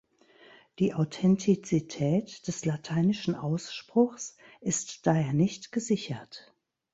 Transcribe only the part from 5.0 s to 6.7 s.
daher nicht gesichert.